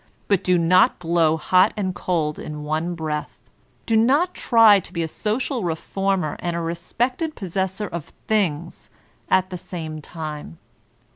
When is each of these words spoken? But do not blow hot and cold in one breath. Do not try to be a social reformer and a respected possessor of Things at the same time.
But 0.27 0.43
do 0.43 0.57
not 0.57 0.97
blow 0.97 1.37
hot 1.37 1.73
and 1.77 1.93
cold 1.93 2.39
in 2.39 2.63
one 2.63 2.95
breath. 2.95 3.39
Do 3.85 3.95
not 3.95 4.33
try 4.33 4.79
to 4.79 4.91
be 4.91 5.03
a 5.03 5.07
social 5.07 5.61
reformer 5.63 6.37
and 6.39 6.55
a 6.55 6.59
respected 6.59 7.35
possessor 7.35 7.85
of 7.85 8.11
Things 8.27 8.89
at 9.29 9.51
the 9.51 9.59
same 9.59 10.01
time. 10.01 10.57